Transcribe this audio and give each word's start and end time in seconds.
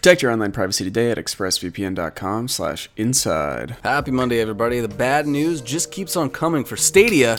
Protect 0.00 0.22
your 0.22 0.32
online 0.32 0.52
privacy 0.52 0.82
today 0.82 1.10
at 1.10 1.18
expressvpn.com 1.18 2.48
slash 2.48 2.88
inside. 2.96 3.76
Happy 3.84 4.10
Monday, 4.10 4.40
everybody. 4.40 4.80
The 4.80 4.88
bad 4.88 5.26
news 5.26 5.60
just 5.60 5.92
keeps 5.92 6.16
on 6.16 6.30
coming 6.30 6.64
for 6.64 6.74
Stadia. 6.74 7.36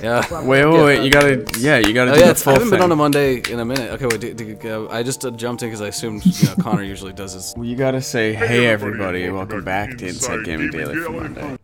Yeah. 0.00 0.24
Wait, 0.44 0.64
wait, 0.64 0.84
wait. 0.84 1.02
You 1.02 1.10
gotta, 1.10 1.44
yeah, 1.58 1.78
you 1.78 1.92
gotta 1.92 2.12
Oh 2.12 2.14
do 2.14 2.20
yeah, 2.20 2.26
the 2.26 2.30
it's, 2.30 2.42
I 2.42 2.44
full 2.44 2.52
haven't 2.52 2.68
thing. 2.68 2.76
been 2.78 2.82
on 2.82 2.92
a 2.92 2.94
Monday 2.94 3.42
in 3.50 3.58
a 3.58 3.64
minute. 3.64 3.90
Okay, 4.00 4.06
wait. 4.06 4.20
d- 4.20 4.32
d- 4.54 4.70
uh, 4.70 4.86
I 4.90 5.02
just 5.02 5.24
uh, 5.24 5.32
jumped 5.32 5.64
in 5.64 5.70
because 5.70 5.80
I 5.80 5.88
assumed 5.88 6.24
you 6.24 6.46
know 6.46 6.54
Connor 6.62 6.84
usually 6.84 7.12
does 7.12 7.32
his. 7.32 7.52
Well, 7.56 7.66
you 7.66 7.74
gotta 7.74 8.00
say, 8.00 8.32
hey, 8.32 8.68
everybody, 8.68 9.24
and 9.24 9.34
welcome 9.34 9.64
back 9.64 9.98
to 9.98 10.06
Inside 10.06 10.44
Gaming 10.44 10.70
Daily 10.70 10.94
for 11.02 11.10
Monday. 11.10 11.56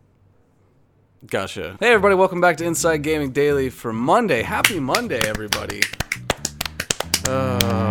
Gotcha. 1.27 1.77
Hey 1.79 1.93
everybody, 1.93 2.15
welcome 2.15 2.41
back 2.41 2.57
to 2.57 2.65
Inside 2.65 3.03
Gaming 3.03 3.31
Daily 3.31 3.69
for 3.69 3.93
Monday. 3.93 4.41
Happy 4.41 4.81
Monday, 4.81 5.21
everybody. 5.25 5.81
Uh, 7.25 7.84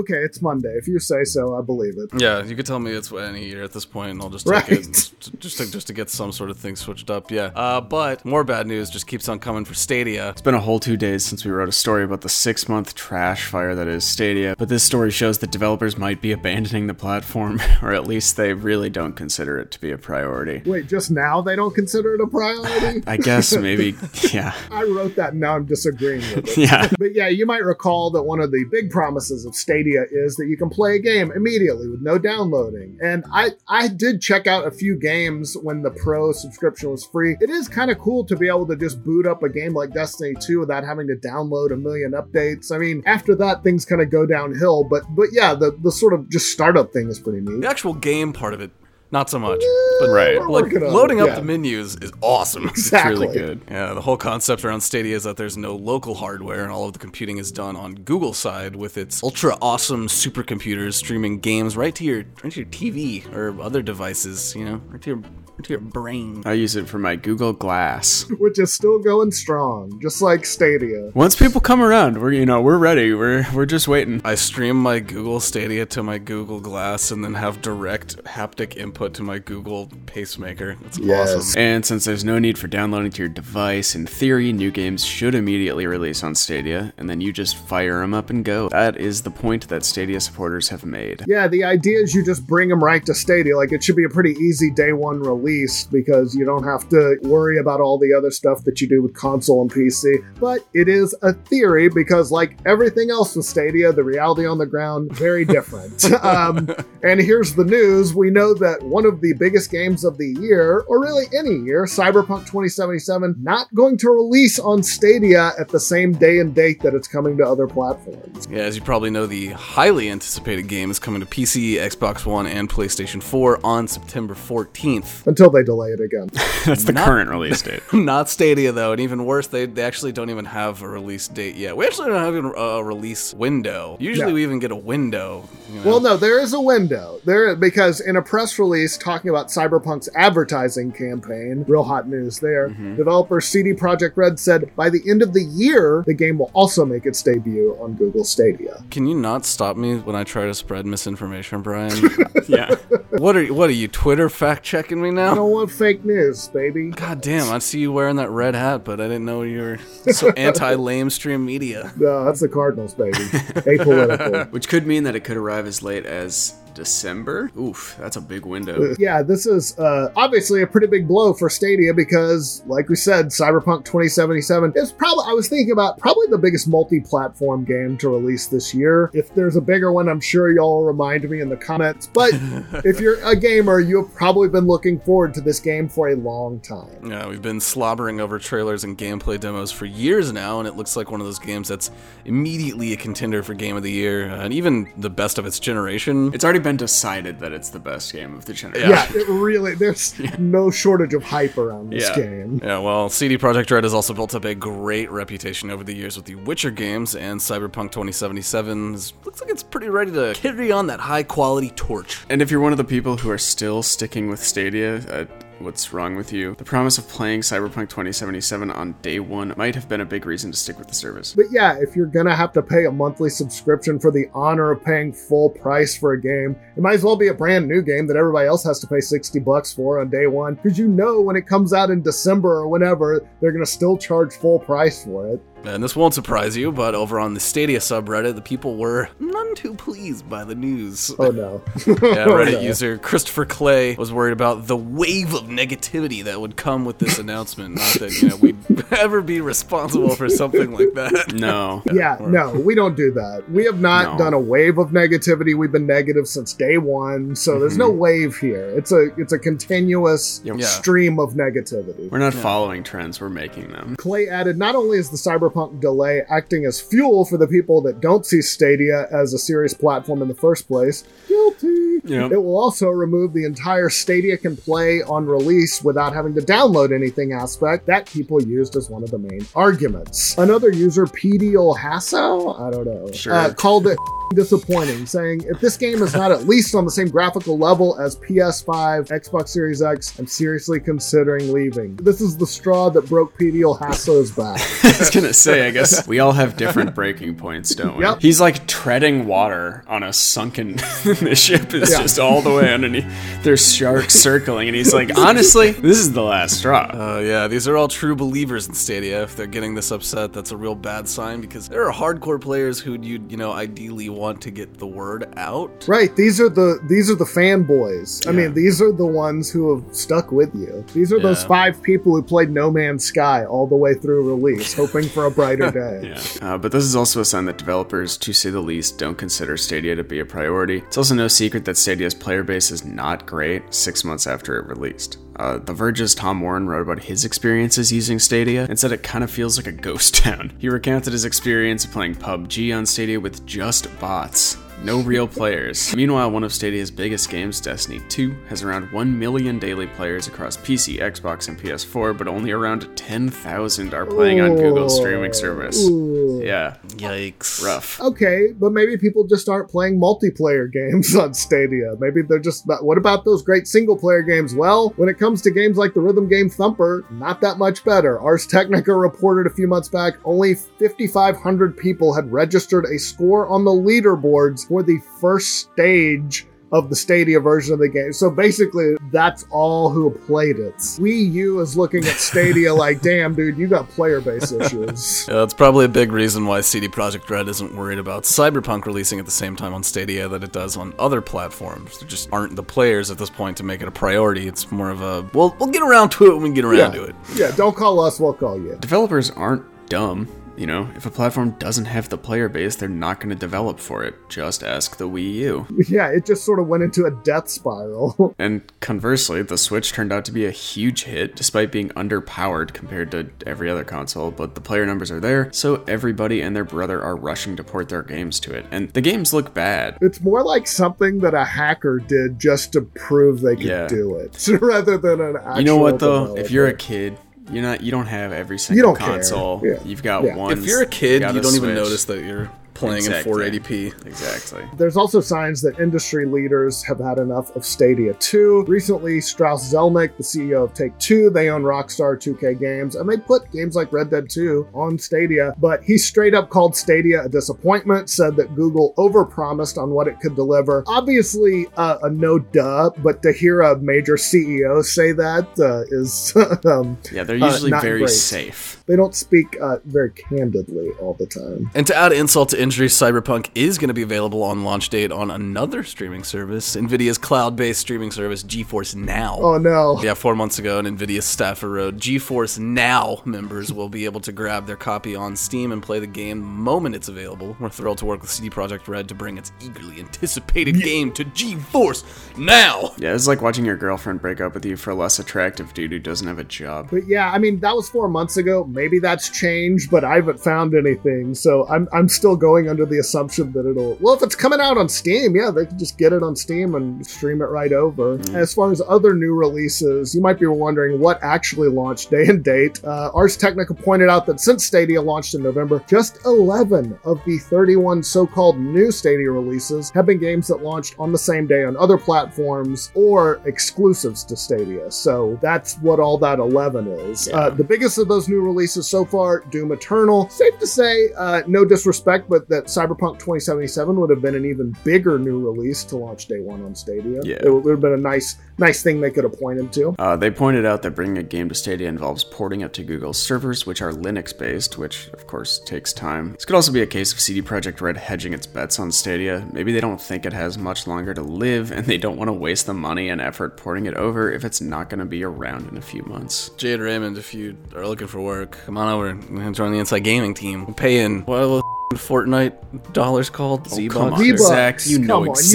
Okay, 0.00 0.16
it's 0.18 0.40
Monday. 0.40 0.72
If 0.76 0.88
you 0.88 0.98
say 0.98 1.24
so, 1.24 1.56
I 1.58 1.62
believe 1.62 1.94
it. 1.98 2.20
yeah, 2.20 2.42
you 2.42 2.56
could 2.56 2.66
tell 2.66 2.78
me 2.78 2.90
it's 2.92 3.12
any 3.12 3.44
year 3.46 3.62
at 3.62 3.72
this 3.72 3.84
point, 3.84 4.10
and 4.12 4.22
I'll 4.22 4.30
just 4.30 4.46
Right. 4.48 4.66
it 4.70 4.82
j- 5.20 5.30
just 5.38 5.58
to, 5.58 5.70
just 5.70 5.86
to 5.88 5.92
get 5.92 6.08
some 6.10 6.32
sort 6.32 6.50
of 6.50 6.56
thing 6.56 6.76
switched 6.76 7.10
up. 7.10 7.30
Yeah. 7.30 7.50
Uh, 7.54 7.80
but 7.80 8.24
more 8.24 8.44
bad 8.44 8.66
news 8.66 8.88
just 8.90 9.06
keeps 9.06 9.28
on 9.28 9.38
coming 9.38 9.64
for 9.64 9.74
Stadia. 9.74 10.30
It's 10.30 10.42
been 10.42 10.54
a 10.54 10.60
whole 10.60 10.80
two 10.80 10.96
days 10.96 11.24
since 11.24 11.44
we 11.44 11.50
wrote 11.50 11.68
a 11.68 11.72
story 11.72 12.04
about 12.04 12.22
the 12.22 12.28
six 12.28 12.68
month 12.68 12.94
trash 12.94 13.46
fire 13.46 13.74
that 13.74 13.88
is 13.88 14.04
Stadia, 14.04 14.54
but 14.58 14.68
this 14.68 14.82
story 14.82 15.10
shows 15.10 15.38
that 15.38 15.50
developers 15.50 15.98
might 15.98 16.20
be 16.22 16.32
abandoning 16.32 16.86
the 16.86 16.94
platform, 16.94 17.60
or 17.82 17.92
at 17.92 18.06
least 18.06 18.36
they 18.36 18.52
really 18.54 18.90
don't 18.90 19.14
consider 19.14 19.58
it 19.58 19.70
to 19.72 19.80
be 19.80 19.90
a 19.90 19.98
priority. 19.98 20.62
Wait, 20.64 20.86
just 20.86 21.10
now 21.10 21.40
they 21.40 21.56
don't 21.56 21.74
consider 21.74 22.14
it 22.14 22.20
a 22.20 22.26
priority? 22.26 23.02
I 23.06 23.16
guess 23.16 23.54
maybe, 23.68 23.94
yeah. 24.32 24.54
I 24.70 24.84
wrote 24.84 25.16
that 25.16 25.32
and 25.32 25.40
now 25.40 25.56
I'm 25.56 25.66
disagreeing 25.66 26.20
with 26.34 26.48
it. 26.48 26.56
Yeah. 26.70 26.88
But 26.98 27.14
yeah, 27.14 27.28
you 27.28 27.46
might 27.46 27.64
recall 27.64 28.10
that 28.12 28.22
one 28.22 28.40
of 28.40 28.50
the 28.52 28.64
big 28.70 28.90
promises 28.90 29.44
of 29.46 29.54
Stadia 29.56 29.89
is 29.94 30.36
that 30.36 30.46
you 30.46 30.56
can 30.56 30.70
play 30.70 30.96
a 30.96 30.98
game 30.98 31.32
immediately 31.32 31.88
with 31.88 32.02
no 32.02 32.18
downloading. 32.18 32.98
And 33.02 33.24
I 33.32 33.50
I 33.68 33.88
did 33.88 34.20
check 34.20 34.46
out 34.46 34.66
a 34.66 34.70
few 34.70 34.98
games 34.98 35.56
when 35.62 35.82
the 35.82 35.90
pro 35.90 36.32
subscription 36.32 36.90
was 36.90 37.04
free. 37.04 37.36
It 37.40 37.50
is 37.50 37.68
kind 37.68 37.90
of 37.90 37.98
cool 37.98 38.24
to 38.26 38.36
be 38.36 38.48
able 38.48 38.66
to 38.66 38.76
just 38.76 39.02
boot 39.04 39.26
up 39.26 39.42
a 39.42 39.48
game 39.48 39.74
like 39.74 39.92
Destiny 39.92 40.34
2 40.40 40.60
without 40.60 40.84
having 40.84 41.06
to 41.08 41.14
download 41.14 41.72
a 41.72 41.76
million 41.76 42.12
updates. 42.12 42.72
I 42.72 42.78
mean, 42.78 43.02
after 43.06 43.34
that 43.36 43.62
things 43.62 43.84
kind 43.84 44.00
of 44.00 44.10
go 44.10 44.26
downhill, 44.26 44.84
but 44.84 45.04
but 45.14 45.28
yeah, 45.32 45.54
the 45.54 45.76
the 45.82 45.92
sort 45.92 46.12
of 46.12 46.28
just 46.30 46.50
startup 46.50 46.92
thing 46.92 47.08
is 47.08 47.18
pretty 47.18 47.40
neat. 47.40 47.60
The 47.60 47.68
actual 47.68 47.94
game 47.94 48.32
part 48.32 48.54
of 48.54 48.60
it, 48.60 48.70
not 49.12 49.28
so 49.30 49.38
much. 49.38 49.60
But 50.00 50.10
Right. 50.10 50.38
Like 50.40 50.64
working 50.64 50.82
it, 50.82 50.90
loading 50.90 51.20
up 51.20 51.28
yeah. 51.28 51.34
the 51.36 51.42
menus 51.42 51.96
is 51.96 52.12
awesome. 52.20 52.68
Exactly. 52.68 53.10
It's 53.10 53.36
really 53.36 53.38
good. 53.38 53.60
Yeah, 53.70 53.92
the 53.94 54.00
whole 54.00 54.16
concept 54.16 54.64
around 54.64 54.80
Stadia 54.80 55.14
is 55.16 55.24
that 55.24 55.36
there's 55.36 55.56
no 55.56 55.74
local 55.74 56.14
hardware 56.14 56.62
and 56.62 56.70
all 56.70 56.86
of 56.86 56.92
the 56.92 56.98
computing 56.98 57.38
is 57.38 57.50
done 57.52 57.76
on 57.76 57.94
Google 57.94 58.32
side 58.32 58.76
with 58.76 58.96
its 58.96 59.22
ultra 59.22 59.56
awesome 59.60 60.06
supercomputers 60.06 60.94
streaming 60.94 61.40
games 61.40 61.76
right 61.76 61.94
to 61.94 62.04
your 62.04 62.24
right 62.42 62.52
to 62.52 62.60
your 62.60 62.68
TV 62.68 63.30
or 63.34 63.60
other 63.60 63.82
devices, 63.82 64.54
you 64.54 64.64
know, 64.64 64.80
right 64.88 65.02
to 65.02 65.10
your 65.10 65.22
right 65.60 65.66
to 65.66 65.72
your 65.74 65.80
brain. 65.80 66.42
I 66.46 66.54
use 66.54 66.76
it 66.76 66.88
for 66.88 66.98
my 66.98 67.16
Google 67.16 67.52
Glass. 67.52 68.26
Which 68.38 68.58
is 68.58 68.72
still 68.72 68.98
going 68.98 69.30
strong, 69.32 70.00
just 70.00 70.22
like 70.22 70.46
Stadia. 70.46 71.10
Once 71.14 71.36
people 71.36 71.60
come 71.60 71.82
around, 71.82 72.20
we're 72.20 72.32
you 72.32 72.46
know 72.46 72.60
we're 72.62 72.78
ready. 72.78 73.12
We're 73.12 73.46
we're 73.54 73.66
just 73.66 73.86
waiting. 73.88 74.20
I 74.24 74.34
stream 74.36 74.76
my 74.76 75.00
Google 75.00 75.40
Stadia 75.40 75.86
to 75.86 76.02
my 76.02 76.18
Google 76.18 76.60
Glass 76.60 77.10
and 77.10 77.22
then 77.24 77.34
have 77.34 77.60
direct 77.62 78.22
haptic 78.24 78.76
input 78.76 79.14
to 79.14 79.22
my 79.22 79.38
Google 79.38 79.90
pacemaker. 80.06 80.76
That's 80.82 80.98
Yes. 80.98 81.34
awesome. 81.36 81.60
And 81.62 81.84
since 81.86 82.04
there's 82.04 82.24
no 82.24 82.38
need 82.38 82.58
for 82.58 82.68
downloading 82.68 83.10
to 83.12 83.18
your 83.22 83.28
device, 83.28 83.94
in 83.94 84.06
theory, 84.06 84.52
new 84.52 84.70
games 84.70 85.04
should 85.04 85.34
immediately 85.34 85.86
release 85.86 86.22
on 86.22 86.34
Stadia, 86.34 86.92
and 86.96 87.08
then 87.08 87.20
you 87.20 87.32
just 87.32 87.56
fire 87.56 88.00
them 88.00 88.14
up 88.14 88.30
and 88.30 88.44
go. 88.44 88.68
That 88.70 88.96
is 88.96 89.22
the 89.22 89.30
point 89.30 89.68
that 89.68 89.84
Stadia 89.84 90.20
supporters 90.20 90.68
have 90.70 90.84
made. 90.84 91.24
Yeah, 91.26 91.48
the 91.48 91.64
idea 91.64 92.00
is 92.00 92.14
you 92.14 92.24
just 92.24 92.46
bring 92.46 92.68
them 92.68 92.82
right 92.82 93.04
to 93.06 93.14
Stadia. 93.14 93.56
Like 93.56 93.72
it 93.72 93.82
should 93.82 93.96
be 93.96 94.04
a 94.04 94.08
pretty 94.08 94.32
easy 94.32 94.70
day 94.70 94.92
one 94.92 95.20
release 95.20 95.49
because 95.90 96.34
you 96.34 96.44
don't 96.44 96.64
have 96.64 96.88
to 96.90 97.18
worry 97.22 97.58
about 97.58 97.80
all 97.80 97.98
the 97.98 98.12
other 98.16 98.30
stuff 98.30 98.64
that 98.64 98.80
you 98.80 98.88
do 98.88 99.02
with 99.02 99.14
console 99.14 99.62
and 99.62 99.72
PC. 99.72 100.24
But 100.38 100.66
it 100.74 100.88
is 100.88 101.14
a 101.22 101.32
theory 101.32 101.88
because, 101.88 102.30
like 102.30 102.58
everything 102.66 103.10
else 103.10 103.36
with 103.36 103.46
Stadia, 103.46 103.92
the 103.92 104.04
reality 104.04 104.46
on 104.46 104.58
the 104.58 104.66
ground 104.66 105.12
very 105.12 105.44
different. 105.44 106.04
um, 106.24 106.68
and 107.02 107.20
here's 107.20 107.54
the 107.54 107.64
news: 107.64 108.14
we 108.14 108.30
know 108.30 108.54
that 108.54 108.82
one 108.82 109.06
of 109.06 109.20
the 109.20 109.32
biggest 109.34 109.70
games 109.70 110.04
of 110.04 110.18
the 110.18 110.36
year, 110.40 110.84
or 110.88 111.00
really 111.00 111.26
any 111.36 111.56
year, 111.64 111.84
Cyberpunk 111.84 112.46
2077, 112.46 113.36
not 113.40 113.72
going 113.74 113.96
to 113.98 114.10
release 114.10 114.58
on 114.58 114.82
Stadia 114.82 115.52
at 115.58 115.68
the 115.68 115.80
same 115.80 116.12
day 116.12 116.38
and 116.38 116.54
date 116.54 116.80
that 116.82 116.94
it's 116.94 117.08
coming 117.08 117.36
to 117.38 117.44
other 117.44 117.66
platforms. 117.66 118.46
Yeah, 118.50 118.62
as 118.62 118.76
you 118.76 118.82
probably 118.82 119.10
know, 119.10 119.26
the 119.26 119.48
highly 119.48 120.10
anticipated 120.10 120.68
game 120.68 120.90
is 120.90 120.98
coming 120.98 121.20
to 121.20 121.26
PC, 121.26 121.74
Xbox 121.74 122.26
One, 122.26 122.46
and 122.46 122.68
PlayStation 122.68 123.22
4 123.22 123.60
on 123.64 123.88
September 123.88 124.34
14th. 124.34 125.26
Until 125.30 125.48
they 125.48 125.62
delay 125.62 125.90
it 125.90 126.00
again. 126.00 126.28
That's 126.66 126.82
the 126.82 126.92
Not- 126.92 127.04
current 127.06 127.30
release 127.30 127.62
date. 127.62 127.82
Not 127.92 128.28
Stadia, 128.28 128.72
though, 128.72 128.90
and 128.90 129.00
even 129.00 129.24
worse, 129.24 129.46
they, 129.46 129.64
they 129.66 129.82
actually 129.82 130.10
don't 130.10 130.28
even 130.28 130.44
have 130.44 130.82
a 130.82 130.88
release 130.88 131.28
date 131.28 131.54
yet. 131.54 131.76
We 131.76 131.86
actually 131.86 132.08
don't 132.08 132.18
have 132.18 132.34
even 132.34 132.52
a 132.56 132.82
release 132.82 133.32
window. 133.32 133.96
Usually 134.00 134.26
No. 134.26 134.34
we 134.34 134.42
even 134.42 134.58
get 134.58 134.72
a 134.72 134.76
window. 134.76 135.48
you 135.70 135.76
know? 135.78 135.86
Well, 135.88 136.00
no, 136.00 136.16
there 136.16 136.40
is 136.40 136.52
a 136.52 136.60
window 136.60 137.20
there 137.24 137.54
because 137.54 138.00
in 138.00 138.16
a 138.16 138.22
press 138.22 138.58
release 138.58 138.96
talking 138.98 139.30
about 139.30 139.48
Cyberpunk's 139.50 140.08
advertising 140.16 140.90
campaign, 140.90 141.64
real 141.68 141.84
hot 141.84 142.08
news 142.08 142.40
there. 142.40 142.70
Mm-hmm. 142.70 142.96
Developer 142.96 143.40
CD 143.40 143.72
Projekt 143.72 144.16
Red 144.16 144.40
said 144.40 144.74
by 144.74 144.90
the 144.90 145.00
end 145.08 145.22
of 145.22 145.32
the 145.32 145.44
year, 145.44 146.02
the 146.08 146.14
game 146.14 146.38
will 146.38 146.50
also 146.54 146.84
make 146.84 147.06
its 147.06 147.22
debut 147.22 147.76
on 147.80 147.94
Google 147.94 148.24
Stadia. 148.24 148.82
Can 148.90 149.06
you 149.06 149.14
not 149.14 149.46
stop 149.46 149.76
me 149.76 149.96
when 149.98 150.16
I 150.16 150.24
try 150.24 150.46
to 150.46 150.54
spread 150.54 150.86
misinformation, 150.86 151.62
Brian? 151.62 151.96
yeah. 152.48 152.74
what 153.12 153.36
are 153.36 153.42
you, 153.44 153.54
what 153.54 153.70
are 153.70 153.74
you 153.74 153.86
Twitter 153.86 154.28
fact 154.28 154.64
checking 154.64 155.00
me 155.00 155.10
I 155.10 155.12
now? 155.20 155.34
don't 155.34 155.50
want 155.50 155.70
fake 155.70 156.04
news, 156.04 156.48
baby. 156.48 156.90
God 156.90 157.20
damn, 157.20 157.52
I 157.52 157.58
see 157.58 157.80
you 157.80 157.92
wearing 157.92 158.16
that 158.16 158.30
red 158.30 158.54
hat, 158.54 158.84
but 158.84 159.00
I 159.00 159.04
didn't 159.04 159.24
know 159.24 159.42
you 159.42 159.60
were 159.60 159.78
so 160.12 160.30
anti 160.36 160.74
lamestream 160.74 161.44
media. 161.44 161.92
No, 161.96 162.24
that's 162.24 162.40
the 162.40 162.48
Cardinals, 162.48 162.94
baby. 162.94 163.16
Apolitical. 163.16 164.50
Which 164.52 164.68
could 164.68 164.86
mean 164.86 165.04
that 165.04 165.14
it 165.14 165.24
could 165.24 165.36
arrive 165.36 165.66
as 165.66 165.82
late 165.82 166.06
as 166.06 166.54
December. 166.74 167.50
Oof, 167.58 167.96
that's 167.98 168.16
a 168.16 168.20
big 168.20 168.46
window. 168.46 168.94
yeah, 168.98 169.22
this 169.22 169.46
is 169.46 169.78
uh, 169.78 170.12
obviously 170.16 170.62
a 170.62 170.66
pretty 170.66 170.86
big 170.86 171.06
blow 171.08 171.32
for 171.32 171.48
Stadia 171.50 171.94
because, 171.94 172.62
like 172.66 172.88
we 172.88 172.96
said, 172.96 173.26
Cyberpunk 173.26 173.84
2077 173.84 174.72
is 174.76 174.92
probably, 174.92 175.24
I 175.28 175.32
was 175.32 175.48
thinking 175.48 175.72
about 175.72 175.98
probably 175.98 176.26
the 176.28 176.38
biggest 176.38 176.68
multi 176.68 177.00
platform 177.00 177.64
game 177.64 177.96
to 177.98 178.08
release 178.08 178.46
this 178.46 178.74
year. 178.74 179.10
If 179.12 179.34
there's 179.34 179.56
a 179.56 179.60
bigger 179.60 179.92
one, 179.92 180.08
I'm 180.08 180.20
sure 180.20 180.50
y'all 180.50 180.80
will 180.80 180.86
remind 180.86 181.28
me 181.28 181.40
in 181.40 181.48
the 181.48 181.56
comments. 181.56 182.06
But 182.06 182.30
if 182.84 183.00
you're 183.00 183.22
a 183.24 183.36
gamer, 183.36 183.80
you've 183.80 184.14
probably 184.14 184.48
been 184.48 184.66
looking 184.66 185.00
forward 185.00 185.34
to 185.34 185.40
this 185.40 185.60
game 185.60 185.88
for 185.88 186.10
a 186.10 186.16
long 186.16 186.60
time. 186.60 187.10
Yeah, 187.10 187.26
we've 187.26 187.42
been 187.42 187.60
slobbering 187.60 188.20
over 188.20 188.38
trailers 188.38 188.84
and 188.84 188.96
gameplay 188.96 189.38
demos 189.38 189.72
for 189.72 189.86
years 189.86 190.32
now, 190.32 190.58
and 190.58 190.68
it 190.68 190.76
looks 190.76 190.96
like 190.96 191.10
one 191.10 191.20
of 191.20 191.26
those 191.26 191.38
games 191.38 191.68
that's 191.68 191.90
immediately 192.24 192.92
a 192.92 192.96
contender 192.96 193.42
for 193.42 193.54
Game 193.54 193.76
of 193.76 193.82
the 193.82 193.90
Year, 193.90 194.24
and 194.26 194.52
even 194.54 194.90
the 194.96 195.10
best 195.10 195.38
of 195.38 195.46
its 195.46 195.58
generation. 195.58 196.32
It's 196.32 196.44
already 196.44 196.59
been 196.62 196.76
decided 196.76 197.38
that 197.40 197.52
it's 197.52 197.70
the 197.70 197.78
best 197.78 198.12
game 198.12 198.34
of 198.34 198.44
the 198.44 198.52
generation. 198.52 198.90
Yeah, 198.90 199.06
it 199.12 199.28
really, 199.28 199.74
there's 199.74 200.18
no 200.38 200.70
shortage 200.70 201.14
of 201.14 201.22
hype 201.22 201.58
around 201.58 201.90
this 201.90 202.08
Yeah. 202.08 202.16
game. 202.16 202.60
Yeah, 202.62 202.78
well, 202.78 203.08
CD 203.08 203.36
Projekt 203.38 203.70
Red 203.70 203.84
has 203.84 203.94
also 203.94 204.14
built 204.14 204.34
up 204.34 204.44
a 204.44 204.54
great 204.54 205.10
reputation 205.10 205.70
over 205.70 205.82
the 205.84 205.94
years 205.94 206.16
with 206.16 206.26
the 206.26 206.34
Witcher 206.36 206.70
games, 206.70 207.14
and 207.16 207.40
Cyberpunk 207.40 207.92
2077 207.92 208.94
is, 208.94 209.12
looks 209.24 209.40
like 209.40 209.50
it's 209.50 209.62
pretty 209.62 209.88
ready 209.88 210.12
to 210.12 210.32
carry 210.34 210.70
on 210.72 210.86
that 210.88 211.00
high 211.00 211.22
quality 211.22 211.70
torch. 211.70 212.20
And 212.28 212.40
if 212.42 212.50
you're 212.50 212.60
one 212.60 212.72
of 212.72 212.78
the 212.78 212.84
people 212.84 213.16
who 213.16 213.30
are 213.30 213.38
still 213.38 213.82
sticking 213.82 214.28
with 214.28 214.42
Stadia, 214.42 214.96
uh, 215.08 215.24
what's 215.60 215.92
wrong 215.92 216.16
with 216.16 216.32
you? 216.32 216.54
The 216.56 216.64
promise 216.64 216.98
of 216.98 217.08
playing 217.08 217.40
Cyberpunk 217.40 217.88
2077 217.90 218.70
on 218.70 218.92
day 219.02 219.20
one 219.20 219.54
might 219.56 219.74
have 219.74 219.88
been 219.88 220.00
a 220.00 220.06
big 220.06 220.26
reason 220.26 220.50
to 220.50 220.56
stick 220.56 220.78
with 220.78 220.88
the 220.88 220.94
service. 220.94 221.34
But 221.34 221.46
yeah, 221.50 221.76
if 221.78 221.94
you're 221.94 222.06
gonna 222.06 222.34
have 222.34 222.52
to 222.54 222.62
pay 222.62 222.86
a 222.86 222.90
monthly 222.90 223.30
subscription 223.30 223.98
for 223.98 224.10
the 224.10 224.26
honor 224.34 224.70
of 224.70 224.84
paying 224.84 225.12
full 225.12 225.50
price 225.50 225.96
for 225.96 226.12
a 226.12 226.20
game, 226.20 226.56
it 226.76 226.82
might 226.82 226.94
as 226.94 227.04
well 227.04 227.16
be 227.16 227.28
a 227.28 227.34
brand 227.34 227.68
new 227.68 227.82
game 227.82 228.06
that 228.06 228.16
everybody 228.16 228.48
else 228.48 228.64
has 228.64 228.80
to 228.80 228.86
pay 228.86 229.00
60 229.00 229.38
bucks 229.40 229.72
for 229.72 230.00
on 230.00 230.08
day 230.08 230.26
one. 230.26 230.54
Because 230.54 230.78
you 230.78 230.88
know 230.88 231.20
when 231.20 231.36
it 231.36 231.46
comes 231.46 231.72
out 231.72 231.90
in 231.90 232.02
December 232.02 232.60
or 232.60 232.68
whenever, 232.68 233.28
they're 233.40 233.52
gonna 233.52 233.66
still 233.66 233.96
charge 233.96 234.34
full 234.34 234.58
price 234.58 235.04
for 235.04 235.28
it. 235.28 235.42
And 235.64 235.84
this 235.84 235.94
won't 235.94 236.14
surprise 236.14 236.56
you, 236.56 236.72
but 236.72 236.94
over 236.94 237.20
on 237.20 237.34
the 237.34 237.40
Stadia 237.40 237.80
subreddit, 237.80 238.34
the 238.34 238.40
people 238.40 238.76
were 238.76 239.10
none 239.50 239.56
too 239.56 239.74
pleased 239.74 240.28
by 240.28 240.44
the 240.44 240.54
news. 240.54 241.14
Oh 241.18 241.30
no. 241.30 241.62
Yeah, 242.10 242.24
Oh, 242.26 242.32
Reddit 242.32 242.52
no. 242.54 242.60
user 242.60 242.98
Christopher 242.98 243.44
Clay 243.44 243.94
was 243.96 244.12
worried 244.12 244.32
about 244.32 244.66
the 244.66 244.76
wave 244.76 245.34
of 245.34 245.44
negativity 245.44 246.24
that 246.24 246.40
would 246.40 246.56
come 246.56 246.84
with 246.84 246.98
this 246.98 247.18
announcement. 247.18 247.76
Not 247.76 247.94
that 248.00 248.20
you 248.22 248.28
know 248.28 248.36
we'd 248.36 248.56
ever 248.92 249.20
be 249.22 249.40
responsible 249.40 250.14
for 250.14 250.28
something 250.28 250.72
like 250.72 250.94
that. 250.94 251.32
No. 251.34 251.82
Yeah, 252.00 252.16
no, 252.20 252.52
we 252.52 252.74
don't 252.74 252.96
do 252.96 253.10
that. 253.12 253.44
We 253.50 253.64
have 253.64 253.80
not 253.80 254.12
No. 254.12 254.24
done 254.24 254.34
a 254.34 254.38
wave 254.38 254.78
of 254.78 254.90
negativity. 254.90 255.56
We've 255.56 255.72
been 255.72 255.86
negative 255.86 256.26
since 256.28 256.54
day 256.54 256.78
one, 256.78 257.34
so 257.34 257.58
there's 257.58 257.76
no 257.76 257.90
mm-hmm. 257.90 257.98
wave 257.98 258.36
here. 258.36 258.70
It's 258.70 258.92
a 258.92 259.08
it's 259.18 259.32
a 259.32 259.38
continuous 259.38 260.40
Yeah. 260.44 260.54
Yeah. 260.56 260.66
stream 260.66 261.18
of 261.18 261.34
negativity. 261.34 262.10
We're 262.10 262.18
not 262.18 262.32
following 262.32 262.82
trends, 262.84 263.20
we're 263.20 263.28
making 263.28 263.72
them. 263.72 263.96
Clay 263.96 264.28
added, 264.28 264.56
not 264.56 264.74
only 264.76 264.98
is 264.98 265.10
the 265.10 265.16
Cyberpunk 265.16 265.40
Cyberpunk 265.40 265.80
delay 265.80 266.22
acting 266.28 266.64
as 266.64 266.80
fuel 266.80 267.24
for 267.24 267.36
the 267.36 267.46
people 267.46 267.80
that 267.82 268.00
don't 268.00 268.24
see 268.26 268.40
Stadia 268.40 269.06
as 269.10 269.34
a 269.40 269.44
serious 269.44 269.74
platform 269.74 270.22
in 270.22 270.28
the 270.28 270.34
first 270.34 270.68
place. 270.68 271.04
Guilty. 271.28 271.89
Yep. 272.10 272.32
It 272.32 272.38
will 272.38 272.58
also 272.58 272.88
remove 272.88 273.32
the 273.32 273.44
entire 273.44 273.88
Stadia 273.88 274.36
can 274.36 274.56
play 274.56 275.02
on 275.02 275.26
release 275.26 275.82
without 275.82 276.12
having 276.12 276.34
to 276.34 276.40
download 276.40 276.92
anything 276.94 277.32
aspect 277.32 277.86
that 277.86 278.06
people 278.06 278.42
used 278.42 278.76
as 278.76 278.90
one 278.90 279.02
of 279.02 279.10
the 279.10 279.18
main 279.18 279.46
arguments. 279.54 280.36
Another 280.38 280.70
user, 280.70 281.06
PDL 281.06 281.76
Hasso, 281.78 282.60
I 282.60 282.70
don't 282.70 282.84
know, 282.86 283.10
Sure. 283.12 283.32
uh, 283.34 283.52
called 283.54 283.86
it 283.86 283.98
disappointing, 284.34 285.06
saying 285.06 285.42
if 285.48 285.60
this 285.60 285.76
game 285.76 286.02
is 286.02 286.14
not 286.14 286.30
at 286.30 286.46
least 286.46 286.74
on 286.74 286.84
the 286.84 286.90
same 286.90 287.08
graphical 287.08 287.58
level 287.58 287.98
as 287.98 288.16
PS5, 288.16 289.08
Xbox 289.08 289.48
Series 289.48 289.82
X, 289.82 290.18
I'm 290.18 290.26
seriously 290.26 290.78
considering 290.80 291.52
leaving. 291.52 291.96
This 291.96 292.20
is 292.20 292.36
the 292.36 292.46
straw 292.46 292.90
that 292.90 293.08
broke 293.08 293.36
PDL 293.38 293.78
Hasso's 293.78 294.30
back. 294.30 294.60
I 294.84 294.98
was 294.98 295.10
gonna 295.10 295.32
say, 295.32 295.66
I 295.66 295.70
guess 295.70 296.06
we 296.06 296.20
all 296.20 296.32
have 296.32 296.56
different 296.56 296.94
breaking 296.94 297.36
points, 297.36 297.74
don't 297.74 297.96
we? 297.96 298.04
Yep. 298.04 298.20
He's 298.20 298.40
like 298.40 298.66
treading 298.66 299.26
water 299.26 299.84
on 299.88 300.02
a 300.02 300.12
sunken. 300.12 300.76
the 300.76 301.34
ship 301.38 301.74
is 301.74 301.90
Yeah. 301.90 301.99
just 302.02 302.18
all 302.18 302.40
the 302.40 302.50
way 302.50 302.72
underneath. 302.72 303.04
There's 303.42 303.74
sharks 303.74 304.14
circling, 304.14 304.68
and 304.68 304.76
he's 304.76 304.94
like, 304.94 305.16
honestly, 305.18 305.72
this 305.72 305.98
is 305.98 306.12
the 306.12 306.22
last 306.22 306.58
straw. 306.58 306.90
Uh, 306.92 307.20
yeah, 307.20 307.46
these 307.46 307.68
are 307.68 307.76
all 307.76 307.88
true 307.88 308.14
believers 308.14 308.68
in 308.68 308.74
Stadia. 308.74 309.22
If 309.22 309.36
they're 309.36 309.46
getting 309.46 309.74
this 309.74 309.90
upset, 309.90 310.32
that's 310.32 310.50
a 310.50 310.56
real 310.56 310.74
bad 310.74 311.08
sign 311.08 311.40
because 311.40 311.68
there 311.68 311.86
are 311.88 311.92
hardcore 311.92 312.40
players 312.40 312.80
who 312.80 312.98
you 313.00 313.24
you 313.28 313.36
know 313.36 313.52
ideally 313.52 314.08
want 314.08 314.40
to 314.42 314.50
get 314.50 314.78
the 314.78 314.86
word 314.86 315.32
out. 315.36 315.86
Right, 315.88 316.14
these 316.16 316.40
are 316.40 316.48
the 316.48 316.80
these 316.88 317.10
are 317.10 317.14
the 317.14 317.24
fanboys. 317.24 318.26
I 318.26 318.32
mean, 318.32 318.54
these 318.54 318.80
are 318.80 318.92
the 318.92 319.06
ones 319.06 319.50
who 319.50 319.76
have 319.76 319.94
stuck 319.94 320.32
with 320.32 320.54
you. 320.54 320.84
These 320.94 321.12
are 321.12 321.20
those 321.20 321.44
five 321.44 321.82
people 321.82 322.14
who 322.14 322.22
played 322.22 322.50
No 322.50 322.70
Man's 322.70 323.04
Sky 323.04 323.44
all 323.44 323.66
the 323.66 323.76
way 323.76 323.94
through 323.94 324.28
release, 324.28 324.72
hoping 324.74 325.08
for 325.08 325.26
a 325.26 325.30
brighter 325.30 325.70
day. 326.02 326.08
Yeah. 326.14 326.22
Uh, 326.54 326.58
but 326.58 326.72
this 326.72 326.84
is 326.84 326.96
also 326.96 327.20
a 327.20 327.24
sign 327.24 327.44
that 327.46 327.58
developers, 327.58 328.16
to 328.18 328.32
say 328.32 328.50
the 328.50 328.60
least, 328.60 328.98
don't 328.98 329.16
consider 329.16 329.56
Stadia 329.56 329.94
to 329.94 330.04
be 330.04 330.18
a 330.20 330.24
priority. 330.24 330.78
It's 330.78 330.98
also 330.98 331.14
no 331.14 331.28
secret 331.28 331.64
that 331.64 331.76
Stadia's 331.80 332.14
player 332.14 332.42
base 332.42 332.70
is 332.70 332.84
not 332.84 333.24
great 333.24 333.72
six 333.72 334.04
months 334.04 334.26
after 334.26 334.58
it 334.58 334.66
released. 334.66 335.16
Uh, 335.36 335.58
the 335.58 335.72
Verge's 335.72 336.14
Tom 336.14 336.40
Warren 336.40 336.66
wrote 336.66 336.82
about 336.82 337.04
his 337.04 337.24
experiences 337.24 337.92
using 337.92 338.18
Stadia 338.18 338.66
and 338.68 338.78
said 338.78 338.92
it 338.92 339.02
kind 339.02 339.24
of 339.24 339.30
feels 339.30 339.56
like 339.56 339.66
a 339.66 339.72
ghost 339.72 340.14
town. 340.22 340.52
He 340.58 340.68
recounted 340.68 341.12
his 341.12 341.24
experience 341.24 341.84
of 341.84 341.92
playing 341.92 342.16
PUBG 342.16 342.76
on 342.76 342.84
Stadia 342.86 343.18
with 343.20 343.44
just 343.46 343.88
bots. 344.00 344.56
No 344.82 345.00
real 345.02 345.28
players. 345.38 345.94
Meanwhile, 345.94 346.30
one 346.30 346.42
of 346.42 346.54
Stadia's 346.54 346.90
biggest 346.90 347.28
games, 347.28 347.60
Destiny 347.60 348.00
2, 348.08 348.34
has 348.48 348.62
around 348.62 348.90
1 348.92 349.18
million 349.18 349.58
daily 349.58 349.86
players 349.86 350.26
across 350.26 350.56
PC, 350.56 351.00
Xbox, 351.00 351.48
and 351.48 351.58
PS4, 351.58 352.16
but 352.16 352.26
only 352.26 352.50
around 352.50 352.88
10,000 352.96 353.92
are 353.92 354.06
playing 354.06 354.40
on 354.40 354.56
Google's 354.56 354.96
streaming 354.96 355.34
service. 355.34 355.86
Ooh. 355.86 356.40
Yeah, 356.42 356.76
Yikes. 356.96 357.62
rough. 357.62 358.00
Okay, 358.00 358.52
but 358.58 358.72
maybe 358.72 358.96
people 358.96 359.26
just 359.26 359.50
aren't 359.50 359.68
playing 359.68 360.00
multiplayer 360.00 360.72
games 360.72 361.14
on 361.14 361.34
Stadia. 361.34 361.94
Maybe 361.98 362.22
they're 362.26 362.38
just. 362.38 362.64
What 362.80 362.96
about 362.96 363.26
those 363.26 363.42
great 363.42 363.66
single 363.68 363.98
player 363.98 364.22
games? 364.22 364.54
Well, 364.54 364.94
when 364.96 365.10
it 365.10 365.18
comes 365.18 365.29
to 365.42 365.50
games 365.50 365.76
like 365.76 365.94
the 365.94 366.00
rhythm 366.00 366.28
game 366.28 366.50
Thumper, 366.50 367.04
not 367.10 367.40
that 367.40 367.58
much 367.58 367.84
better. 367.84 368.18
Ars 368.18 368.46
Technica 368.46 368.94
reported 368.94 369.50
a 369.50 369.54
few 369.54 369.68
months 369.68 369.88
back 369.88 370.14
only 370.24 370.54
5,500 370.54 371.76
people 371.76 372.14
had 372.14 372.32
registered 372.32 372.84
a 372.86 372.98
score 372.98 373.46
on 373.48 373.64
the 373.64 373.70
leaderboards 373.70 374.66
for 374.66 374.82
the 374.82 374.98
first 375.20 375.70
stage 375.72 376.46
of 376.72 376.88
the 376.88 376.96
Stadia 376.96 377.40
version 377.40 377.74
of 377.74 377.80
the 377.80 377.88
game. 377.88 378.12
So 378.12 378.30
basically, 378.30 378.94
that's 379.10 379.44
all 379.50 379.90
who 379.90 380.10
played 380.10 380.58
it. 380.58 380.76
Wii 380.76 381.32
U 381.32 381.60
is 381.60 381.76
looking 381.76 382.04
at 382.04 382.16
Stadia 382.16 382.72
like, 382.74 383.00
damn, 383.02 383.34
dude, 383.34 383.58
you 383.58 383.66
got 383.66 383.88
player 383.88 384.20
base 384.20 384.52
issues. 384.52 385.26
Yeah, 385.28 385.34
that's 385.34 385.54
probably 385.54 385.84
a 385.84 385.88
big 385.88 386.12
reason 386.12 386.46
why 386.46 386.60
CD 386.60 386.88
Projekt 386.88 387.28
Red 387.28 387.48
isn't 387.48 387.74
worried 387.74 387.98
about 387.98 388.22
Cyberpunk 388.24 388.84
releasing 388.86 389.18
at 389.18 389.24
the 389.24 389.30
same 389.30 389.56
time 389.56 389.74
on 389.74 389.82
Stadia 389.82 390.28
that 390.28 390.44
it 390.44 390.52
does 390.52 390.76
on 390.76 390.94
other 390.98 391.20
platforms. 391.20 391.98
There 391.98 392.08
just 392.08 392.28
aren't 392.32 392.54
the 392.56 392.62
players 392.62 393.10
at 393.10 393.18
this 393.18 393.30
point 393.30 393.56
to 393.56 393.64
make 393.64 393.82
it 393.82 393.88
a 393.88 393.92
priority. 393.92 394.46
It's 394.46 394.70
more 394.70 394.90
of 394.90 395.00
a 395.02 395.28
well, 395.34 395.56
we'll 395.58 395.70
get 395.70 395.82
around 395.82 396.10
to 396.12 396.26
it 396.30 396.34
when 396.34 396.42
we 396.42 396.50
get 396.52 396.64
around 396.64 396.78
Yeah. 396.94 397.00
to 397.00 397.04
it. 397.04 397.16
Yeah, 397.34 397.50
don't 397.56 397.74
call 397.76 398.00
us, 398.00 398.20
we'll 398.20 398.32
call 398.34 398.58
you. 398.60 398.76
Developers 398.80 399.30
aren't 399.32 399.64
dumb. 399.88 400.28
You 400.60 400.66
know, 400.66 400.90
if 400.94 401.06
a 401.06 401.10
platform 401.10 401.52
doesn't 401.58 401.86
have 401.86 402.10
the 402.10 402.18
player 402.18 402.46
base, 402.50 402.76
they're 402.76 402.86
not 402.86 403.18
going 403.18 403.30
to 403.30 403.34
develop 403.34 403.80
for 403.80 404.04
it. 404.04 404.14
Just 404.28 404.62
ask 404.62 404.98
the 404.98 405.08
Wii 405.08 405.32
U. 405.36 405.66
Yeah, 405.88 406.08
it 406.08 406.26
just 406.26 406.44
sort 406.44 406.58
of 406.60 406.66
went 406.66 406.82
into 406.82 407.06
a 407.06 407.10
death 407.10 407.48
spiral. 407.48 408.34
And 408.38 408.60
conversely, 408.80 409.40
the 409.42 409.56
Switch 409.56 409.92
turned 409.92 410.12
out 410.12 410.26
to 410.26 410.32
be 410.32 410.44
a 410.44 410.50
huge 410.50 411.04
hit 411.04 411.34
despite 411.34 411.72
being 411.72 411.88
underpowered 411.90 412.74
compared 412.74 413.10
to 413.12 413.30
every 413.46 413.70
other 413.70 413.84
console, 413.84 414.30
but 414.30 414.54
the 414.54 414.60
player 414.60 414.84
numbers 414.84 415.10
are 415.10 415.18
there, 415.18 415.50
so 415.50 415.82
everybody 415.88 416.42
and 416.42 416.54
their 416.54 416.64
brother 416.64 417.00
are 417.02 417.16
rushing 417.16 417.56
to 417.56 417.64
port 417.64 417.88
their 417.88 418.02
games 418.02 418.38
to 418.40 418.52
it. 418.54 418.66
And 418.70 418.90
the 418.90 419.00
games 419.00 419.32
look 419.32 419.54
bad. 419.54 419.96
it's 420.02 420.20
more 420.20 420.42
like 420.42 420.66
something 420.66 421.20
that 421.20 421.32
a 421.32 421.44
hacker 421.44 421.98
did 422.00 422.38
just 422.38 422.72
to 422.74 422.82
prove 422.82 423.40
they 423.40 423.56
could 423.56 423.64
Yeah. 423.64 423.86
do 423.88 424.16
it, 424.16 424.46
rather 424.60 424.98
than 424.98 425.22
an 425.22 425.36
actual. 425.36 425.58
You 425.58 425.64
know 425.64 425.76
what 425.78 425.98
though? 426.00 426.20
developer. 426.26 426.40
If 426.42 426.50
you're 426.50 426.66
a 426.66 426.74
kid, 426.74 427.16
you're 427.52 427.62
not 427.62 427.82
you 427.82 427.90
don't 427.90 428.06
have 428.06 428.32
every 428.32 428.54
You 428.54 428.58
single 428.58 428.86
don't 428.94 428.98
care. 428.98 429.14
console. 429.16 429.60
Yeah. 429.64 429.74
You've 429.84 430.02
got 430.02 430.24
Yeah. 430.24 430.36
one. 430.36 430.52
If 430.58 430.64
you're 430.66 430.82
a 430.82 430.86
kid, 430.86 431.20
got 431.22 431.34
you 431.34 431.40
don't 431.40 431.54
even 431.56 431.74
notice 431.74 432.04
that 432.04 432.22
you're 432.24 432.50
playing 432.80 432.98
Exactly. 433.04 433.30
in 433.46 433.52
480p. 433.62 434.06
Exactly. 434.06 434.64
There's 434.76 434.96
also 434.96 435.20
signs 435.20 435.60
that 435.62 435.78
industry 435.78 436.26
leaders 436.26 436.82
have 436.84 436.98
had 436.98 437.18
enough 437.18 437.54
of 437.54 437.64
Stadia 437.64 438.14
2. 438.14 438.64
Recently, 438.66 439.20
Strauss 439.20 439.72
Zelnick, 439.72 440.16
the 440.16 440.22
CEO 440.22 440.64
of 440.64 440.74
Take 440.74 440.96
Two, 440.98 441.30
they 441.30 441.48
own 441.50 441.62
Rockstar 441.62 442.16
2K 442.18 442.58
Games, 442.58 442.96
and 442.96 443.08
they 443.08 443.16
put 443.18 443.50
games 443.52 443.76
like 443.76 443.92
Red 443.92 444.10
Dead 444.10 444.28
2 444.28 444.68
on 444.74 444.98
Stadia, 444.98 445.54
but 445.58 445.82
he 445.84 445.98
straight 445.98 446.34
up 446.34 446.48
called 446.50 446.74
Stadia 446.74 447.22
a 447.24 447.28
disappointment, 447.28 448.08
said 448.10 448.34
that 448.36 448.54
Google 448.54 448.94
overpromised 448.96 449.76
on 449.76 449.90
what 449.90 450.08
it 450.08 450.18
could 450.20 450.34
deliver. 450.34 450.82
Obviously, 450.86 451.66
uh, 451.76 451.98
a 452.02 452.10
no 452.10 452.38
duh, 452.38 452.90
but 453.02 453.22
to 453.22 453.32
hear 453.32 453.60
a 453.60 453.78
major 453.78 454.14
CEO 454.16 454.82
say 454.84 455.12
that 455.12 455.46
uh, 455.58 455.82
is, 455.90 456.32
um, 456.64 456.96
Yeah, 457.12 457.24
they're 457.24 457.36
Uh, 457.42 457.46
usually 457.50 457.70
not 457.70 457.82
very 457.82 457.98
great. 458.00 458.10
safe. 458.10 458.82
they 458.86 458.96
don't 458.96 459.14
speak 459.14 459.56
uh, 459.60 459.76
very 459.84 460.10
candidly 460.10 460.90
all 461.00 461.14
the 461.14 461.26
time. 461.26 461.70
And 461.74 461.86
to 461.86 461.94
add 461.96 462.12
insult 462.12 462.48
to 462.50 462.60
injury, 462.60 462.69
Cyberpunk 462.78 463.50
is 463.54 463.78
going 463.78 463.88
to 463.88 463.94
be 463.94 464.02
available 464.02 464.42
on 464.42 464.64
launch 464.64 464.88
date 464.88 465.12
on 465.12 465.30
another 465.30 465.84
streaming 465.84 466.24
service, 466.24 466.76
NVIDIA's 466.76 467.18
cloud-based 467.18 467.80
streaming 467.80 468.10
service, 468.10 468.42
GeForce 468.42 468.94
Now. 468.94 469.38
Oh 469.40 469.58
no. 469.58 470.00
Yeah, 470.02 470.14
four 470.14 470.34
months 470.34 470.58
ago, 470.58 470.78
an 470.78 470.86
NVIDIA 470.86 471.22
staffer 471.22 471.68
wrote, 471.68 471.96
GeForce 471.96 472.58
Now 472.58 473.22
members 473.24 473.72
will 473.72 473.88
be 473.88 474.04
able 474.04 474.20
to 474.20 474.32
grab 474.32 474.66
their 474.66 474.76
copy 474.76 475.14
on 475.14 475.36
Steam 475.36 475.72
and 475.72 475.82
play 475.82 475.98
the 475.98 476.06
game 476.06 476.40
the 476.40 476.46
moment 476.46 476.94
it's 476.94 477.08
available. 477.08 477.56
We're 477.58 477.68
thrilled 477.68 477.98
to 477.98 478.04
work 478.04 478.20
with 478.20 478.30
CD 478.30 478.50
Projekt 478.50 478.88
Red 478.88 479.08
to 479.08 479.14
bring 479.14 479.38
its 479.38 479.52
eagerly 479.60 479.98
anticipated 480.00 480.80
game 480.80 481.12
to 481.12 481.24
GeForce 481.24 482.38
Now! 482.38 482.92
Yeah, 482.98 483.14
it's 483.14 483.26
like 483.26 483.42
watching 483.42 483.64
your 483.64 483.76
girlfriend 483.76 484.20
break 484.20 484.40
up 484.40 484.54
with 484.54 484.64
you 484.64 484.76
for 484.76 484.90
a 484.90 484.94
less 484.94 485.18
attractive 485.18 485.74
dude 485.74 485.92
who 485.92 485.98
doesn't 485.98 486.26
have 486.26 486.38
a 486.38 486.44
job. 486.44 486.88
But 486.90 487.06
yeah, 487.06 487.30
I 487.32 487.38
mean 487.38 487.60
that 487.60 487.74
was 487.74 487.88
four 487.88 488.08
months 488.08 488.36
ago. 488.36 488.64
Maybe 488.64 488.98
that's 488.98 489.28
changed, 489.30 489.90
but 489.90 490.04
I 490.04 490.16
haven't 490.16 490.40
found 490.40 490.74
anything. 490.74 491.34
So 491.34 491.66
I'm 491.68 491.88
I'm 491.92 492.08
still 492.08 492.36
going 492.36 492.59
under 492.68 492.84
the 492.84 492.98
assumption 492.98 493.52
that 493.52 493.68
it'll. 493.68 493.96
Well, 494.00 494.14
if 494.14 494.22
it's 494.22 494.34
coming 494.34 494.60
out 494.60 494.78
on 494.78 494.88
Steam, 494.88 495.36
yeah, 495.36 495.50
they 495.50 495.66
can 495.66 495.78
just 495.78 495.98
get 495.98 496.12
it 496.12 496.22
on 496.22 496.36
Steam 496.36 496.74
and 496.74 497.06
stream 497.06 497.42
it 497.42 497.46
right 497.46 497.72
over. 497.72 498.18
As 498.34 498.54
far 498.54 498.70
as 498.70 498.82
other 498.88 499.14
new 499.14 499.34
releases, 499.34 500.14
you 500.14 500.20
might 500.20 500.38
be 500.38 500.46
wondering 500.46 501.00
what 501.00 501.18
actually 501.22 501.68
launched 501.68 502.10
day 502.10 502.26
and 502.26 502.44
date. 502.44 502.82
Uh, 502.84 503.10
Ars 503.14 503.36
Technica 503.36 503.74
pointed 503.74 504.08
out 504.08 504.26
that 504.26 504.40
since 504.40 504.64
Stadia 504.64 505.00
launched 505.00 505.34
in 505.34 505.42
November, 505.42 505.82
just 505.88 506.24
11 506.24 506.98
of 507.04 507.20
the 507.24 507.38
31 507.38 508.02
so-called 508.02 508.58
new 508.58 508.90
Stadia 508.90 509.30
releases 509.30 509.90
have 509.90 510.06
been 510.06 510.18
games 510.18 510.48
that 510.48 510.62
launched 510.62 510.94
on 510.98 511.12
the 511.12 511.18
same 511.18 511.46
day 511.46 511.64
on 511.64 511.76
other 511.76 511.98
platforms 511.98 512.90
or 512.94 513.40
exclusives 513.44 514.24
to 514.24 514.36
Stadia. 514.36 514.90
So 514.90 515.38
that's 515.40 515.78
what 515.78 516.00
all 516.00 516.18
that 516.18 516.38
11 516.38 516.88
is. 516.88 517.28
Yeah. 517.28 517.36
Uh, 517.36 517.50
the 517.50 517.64
biggest 517.64 517.98
of 517.98 518.08
those 518.08 518.28
new 518.28 518.40
releases 518.40 518.88
so 518.88 519.04
far, 519.04 519.40
Doom 519.50 519.72
Eternal. 519.72 520.28
Safe 520.28 520.58
to 520.58 520.66
say, 520.66 521.10
uh, 521.16 521.42
no 521.46 521.64
disrespect, 521.64 522.28
but 522.28 522.48
that 522.50 522.66
Cyberpunk 522.66 523.14
2077 523.14 523.98
would 523.98 524.10
have 524.10 524.20
been 524.20 524.34
an 524.34 524.44
even 524.44 524.76
bigger 524.84 525.18
new 525.18 525.38
release 525.38 525.84
to 525.84 525.96
launch 525.96 526.26
day 526.26 526.40
one 526.40 526.62
on 526.62 526.74
Stadia. 526.74 527.20
Yeah. 527.22 527.38
It 527.42 527.48
would 527.48 527.70
have 527.70 527.80
been 527.80 527.92
a 527.92 527.96
nice, 527.96 528.36
nice 528.58 528.82
thing 528.82 529.00
they 529.00 529.10
could 529.10 529.24
have 529.24 529.38
pointed 529.38 529.72
to. 529.74 529.94
Uh, 529.98 530.16
they 530.16 530.30
pointed 530.30 530.66
out 530.66 530.82
that 530.82 530.90
bringing 530.90 531.18
a 531.18 531.22
game 531.22 531.48
to 531.48 531.54
Stadia 531.54 531.88
involves 531.88 532.24
porting 532.24 532.60
it 532.60 532.72
to 532.74 532.82
Google's 532.82 533.18
servers, 533.18 533.66
which 533.66 533.80
are 533.80 533.92
Linux 533.92 534.36
based, 534.36 534.76
which 534.76 535.08
of 535.08 535.26
course 535.26 535.60
takes 535.60 535.92
time. 535.92 536.32
This 536.32 536.44
could 536.44 536.56
also 536.56 536.72
be 536.72 536.82
a 536.82 536.86
case 536.86 537.12
of 537.12 537.20
CD 537.20 537.40
Projekt 537.40 537.80
Red 537.80 537.96
hedging 537.96 538.34
its 538.34 538.46
bets 538.46 538.78
on 538.78 538.92
Stadia. 538.92 539.46
Maybe 539.52 539.72
they 539.72 539.80
don't 539.80 540.00
think 540.00 540.26
it 540.26 540.32
has 540.32 540.58
much 540.58 540.86
longer 540.86 541.14
to 541.14 541.22
live, 541.22 541.70
and 541.70 541.86
they 541.86 541.98
don't 541.98 542.16
want 542.16 542.28
to 542.28 542.32
waste 542.32 542.66
the 542.66 542.74
money 542.74 543.08
and 543.08 543.20
effort 543.20 543.56
porting 543.56 543.86
it 543.86 543.94
over 543.94 544.30
if 544.30 544.44
it's 544.44 544.60
not 544.60 544.90
going 544.90 544.98
to 544.98 545.06
be 545.06 545.22
around 545.22 545.68
in 545.68 545.76
a 545.76 545.82
few 545.82 546.02
months. 546.02 546.50
Jade 546.56 546.80
Raymond, 546.80 547.16
if 547.16 547.32
you 547.32 547.56
are 547.76 547.86
looking 547.86 548.08
for 548.08 548.20
work, 548.20 548.58
come 548.66 548.76
on 548.76 548.92
over 548.92 549.08
and 549.08 549.54
join 549.54 549.72
the 549.72 549.78
Inside 549.78 550.00
Gaming 550.00 550.34
team. 550.34 550.66
We're 550.66 550.74
paying, 550.74 551.24
well, 551.26 551.62
Fortnite 551.94 552.92
dollars 552.92 553.30
called? 553.30 553.66
Oh, 553.66 553.74
Z-Bucks? 553.74 553.98
come 553.98 554.12
on, 554.12 554.20
Z-Bucks. 554.20 554.46
Zach, 554.46 554.86
you 554.86 554.98
Come 554.98 555.06
know 555.06 555.16
on, 555.16 555.22
you 555.22 555.52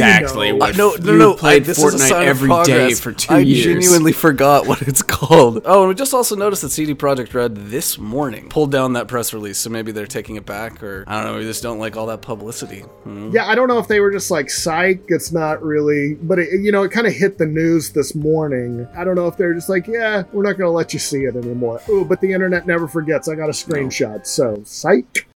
know. 0.51 0.55
what. 0.57 0.73
Uh, 0.73 0.77
no, 0.77 0.95
no, 0.95 1.11
you 1.13 1.17
no. 1.17 1.33
Played 1.33 1.63
I, 1.63 1.65
this 1.65 1.77
is 1.77 1.83
a 1.83 1.97
Fortnite 1.97 2.09
sign 2.09 2.21
of 2.23 2.27
every 2.27 2.63
day 2.65 2.93
for 2.93 3.13
two 3.13 3.33
I 3.33 3.39
years. 3.39 3.65
I 3.65 3.79
genuinely 3.81 4.11
forgot 4.11 4.67
what 4.67 4.81
it's 4.81 5.01
called. 5.01 5.61
Oh, 5.63 5.81
and 5.83 5.89
we 5.89 5.95
just 5.95 6.13
also 6.13 6.35
noticed 6.35 6.61
that 6.63 6.71
CD 6.71 6.93
Projekt 6.93 7.33
Red 7.33 7.55
this 7.55 7.97
morning 7.97 8.49
pulled 8.49 8.69
down 8.69 8.93
that 8.93 9.07
press 9.07 9.33
release, 9.33 9.57
so 9.57 9.69
maybe 9.69 9.93
they're 9.93 10.05
taking 10.05 10.35
it 10.35 10.45
back, 10.45 10.83
or 10.83 11.05
I 11.07 11.23
don't 11.23 11.31
know, 11.31 11.37
we 11.39 11.45
just 11.45 11.63
don't 11.63 11.79
like 11.79 11.95
all 11.95 12.07
that 12.07 12.21
publicity. 12.21 12.81
Hmm. 12.81 13.31
Yeah, 13.31 13.45
I 13.45 13.55
don't 13.55 13.69
know 13.69 13.79
if 13.79 13.87
they 13.87 14.01
were 14.01 14.11
just 14.11 14.29
like 14.29 14.49
psych. 14.49 15.03
It's 15.07 15.31
not 15.31 15.63
really, 15.63 16.15
but 16.15 16.39
it, 16.39 16.49
you 16.61 16.73
know, 16.73 16.83
it 16.83 16.91
kind 16.91 17.07
of 17.07 17.13
hit 17.13 17.37
the 17.37 17.45
news 17.45 17.91
this 17.91 18.13
morning. 18.13 18.85
I 18.97 19.05
don't 19.05 19.15
know 19.15 19.27
if 19.29 19.37
they're 19.37 19.53
just 19.53 19.69
like, 19.69 19.87
yeah, 19.87 20.23
we're 20.33 20.43
not 20.43 20.57
going 20.57 20.67
to 20.67 20.71
let 20.71 20.91
you 20.91 20.99
see 20.99 21.23
it 21.23 21.37
anymore. 21.37 21.81
Oh, 21.87 22.03
but 22.03 22.19
the 22.19 22.33
internet 22.33 22.67
never 22.67 22.89
forgets. 22.89 23.29
I 23.29 23.35
got 23.35 23.47
a 23.47 23.53
screenshot, 23.53 24.25
so 24.27 24.61
psych. 24.65 25.27